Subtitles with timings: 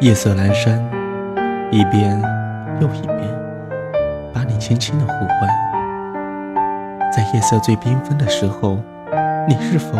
[0.00, 0.78] 夜色阑珊，
[1.70, 2.20] 一遍
[2.80, 3.18] 又一遍，
[4.30, 5.48] 把你轻轻的呼唤。
[7.10, 8.78] 在夜色最缤纷的时候，
[9.48, 9.96] 你是否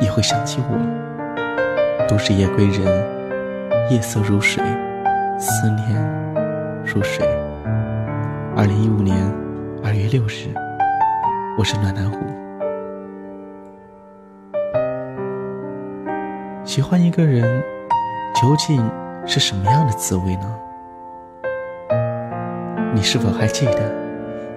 [0.00, 2.06] 也会想起我？
[2.06, 2.86] 都是夜归人，
[3.90, 4.62] 夜色如水，
[5.40, 5.88] 思念
[6.84, 7.26] 如水。
[8.56, 9.16] 二零一五年
[9.82, 10.54] 二月六日，
[11.58, 12.18] 我是暖南湖。
[16.64, 17.42] 喜欢一个人，
[18.40, 18.80] 究竟？
[19.24, 20.54] 是什么样的滋味呢？
[22.92, 23.94] 你是否还记得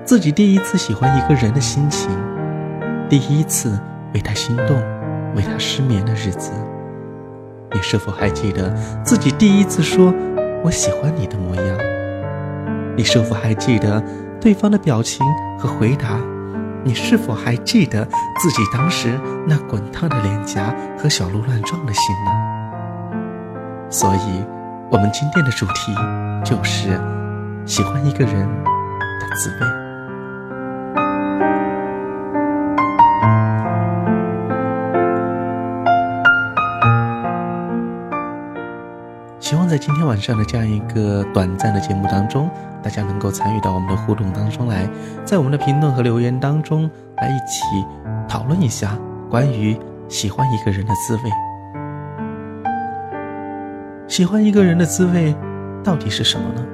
[0.03, 2.09] 自己第一次喜欢一个人的心情？
[3.07, 3.79] 第一次
[4.13, 4.75] 为他心动、
[5.35, 6.51] 为他失眠的日子？
[7.71, 8.69] 你是否还记得
[9.03, 10.11] 自己第一次说
[10.63, 11.77] “我喜欢你”的模样？
[12.97, 14.03] 你是否还记得
[14.41, 15.25] 对方的表情
[15.59, 16.19] 和回答？
[16.83, 18.03] 你是否还记得
[18.41, 19.09] 自己当时
[19.47, 22.31] 那滚烫的脸颊和小鹿乱撞的心呢？
[23.91, 24.43] 所以。
[24.91, 25.93] 我们今天的主题
[26.43, 26.99] 就是
[27.65, 28.47] 喜欢一个人
[29.19, 29.65] 的滋味。
[39.39, 42.49] 希望在今天晚上的这样一个短暂的节目当中，
[42.83, 44.87] 大家能够参与到我们的互动当中来，
[45.25, 47.63] 在我们的评论和留言当中来一起
[48.27, 48.97] 讨论一下
[49.29, 49.77] 关于
[50.07, 51.21] 喜欢一个人的滋味。
[54.15, 55.35] 喜欢一个人的滋味，
[55.83, 56.65] 到底是什么呢？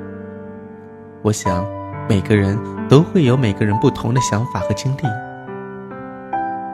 [1.23, 1.65] 我想，
[2.07, 2.55] 每个人
[2.87, 5.01] 都会有每个人不同的想法和经历。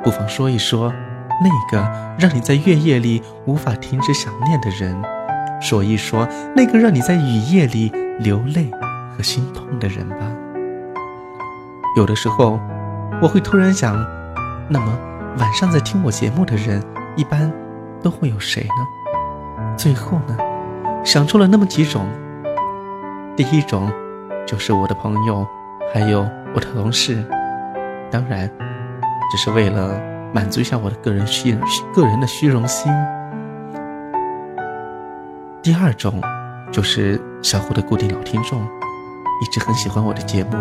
[0.03, 0.91] 不妨说一说，
[1.41, 4.93] 那个让你在月夜里无法停止想念的人；
[5.61, 8.69] 说一说，那个让你在雨夜里流泪
[9.15, 10.17] 和心痛的人吧。
[11.95, 12.59] 有的时候，
[13.21, 13.95] 我会突然想，
[14.67, 14.99] 那么
[15.37, 16.83] 晚上在听我节目的人，
[17.15, 17.49] 一般
[18.03, 19.73] 都会有谁呢？
[19.77, 20.35] 最后呢？
[21.07, 22.05] 想出了那么几种，
[23.37, 23.89] 第一种
[24.45, 25.47] 就是我的朋友，
[25.93, 27.23] 还有我的同事，
[28.11, 28.45] 当然，
[29.31, 29.97] 只是为了
[30.33, 31.57] 满足一下我的个人虚
[31.95, 32.91] 个人的虚荣心。
[35.63, 36.21] 第二种
[36.73, 38.61] 就是小虎的固定老听众，
[39.41, 40.57] 一直很喜欢我的节目，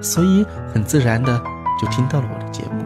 [0.00, 1.38] 所以很自然的
[1.78, 2.82] 就听到了我的节目。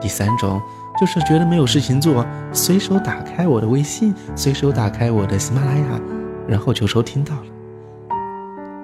[0.00, 0.58] 第三种。
[1.00, 6.00] 就是觉得没有事情做，随手打开我的微信，随手打开我的喜马拉雅，
[6.48, 7.42] 然后就收听到了。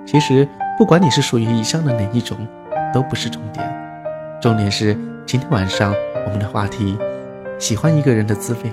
[0.07, 0.49] 其实
[0.79, 2.37] 不管你是属于以上的哪一种，
[2.93, 3.69] 都不是重点，
[4.41, 5.93] 重点是今天晚上
[6.25, 6.97] 我们的话题：
[7.59, 8.71] 喜欢一个人的滋味。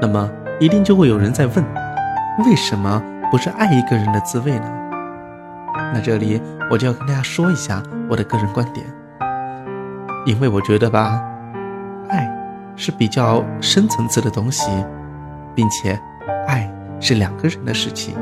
[0.00, 1.64] 那么一定就会有人在问，
[2.46, 4.72] 为什么不是爱一个人的滋味呢？
[5.92, 6.40] 那这里
[6.70, 8.86] 我就要跟大家说一下我的个人观点，
[10.24, 11.22] 因为我觉得吧。
[12.82, 14.68] 是比较深层次的东西，
[15.54, 15.96] 并且，
[16.48, 18.16] 爱是两个人的事情。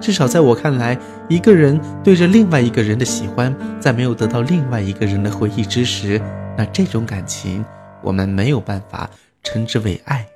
[0.00, 6.20] 至少在我看来，一个人对着另外一个人的喜欢，在没有得到另外一个人的回忆之时，
[6.56, 7.64] 那这种感情
[8.02, 9.08] 我们没有办法
[9.44, 10.26] 称之为爱。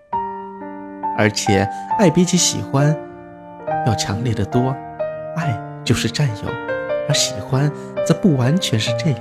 [1.18, 1.68] 而且，
[1.98, 2.96] 爱比起喜欢
[3.88, 4.72] 要强烈的多，
[5.34, 6.48] 爱就是占有，
[7.08, 7.68] 而喜欢
[8.06, 9.20] 则不完全是这样。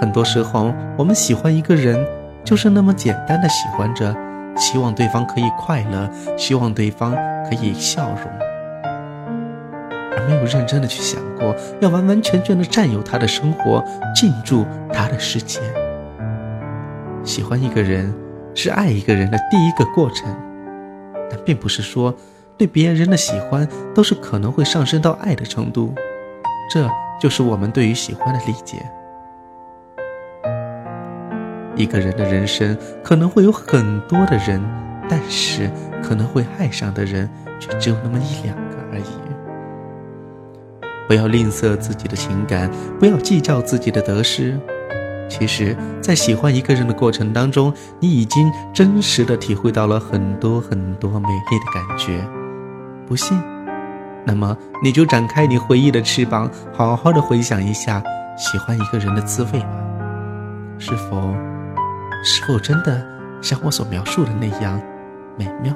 [0.00, 2.02] 很多时候，我们喜欢一个人。
[2.44, 4.14] 就是那么简单的喜欢着，
[4.56, 7.12] 希望对方可以快乐，希望对方
[7.48, 8.26] 可以笑容，
[10.12, 13.84] 而没有认真的去想过要完完全全的占有他的生活，
[14.14, 15.60] 进驻他的世界。
[17.22, 18.12] 喜欢一个人
[18.54, 20.34] 是爱一个人的第一个过程，
[21.30, 22.12] 但并不是说
[22.56, 25.94] 对别人的喜欢都是可能会上升到爱的程度，
[26.70, 26.88] 这
[27.20, 28.76] 就是我们对于喜欢的理解。
[31.80, 34.60] 一个人的人生可能会有很多的人，
[35.08, 35.70] 但是
[36.02, 39.04] 可能会爱上的人却只有那么一两个而已。
[41.08, 44.58] 不要吝啬自己的情感，不要计较自己的得失。
[45.28, 52.22] 其实，在喜欢一个人的过程当中，你已经真实的体会到了很多很多美丽的感觉。
[53.06, 53.40] 不信，
[54.24, 58.02] 那么你就展开你回忆的翅膀，好好的回想一下
[58.36, 59.70] 喜欢一个人的滋味吧。
[60.78, 61.34] 是否？
[62.22, 63.04] 是否真的
[63.40, 64.80] 像我所描述的那样
[65.38, 65.74] 美妙？